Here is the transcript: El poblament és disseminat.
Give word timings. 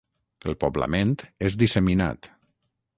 El 0.51 0.55
poblament 0.65 1.13
és 1.51 1.61
disseminat. 1.65 2.35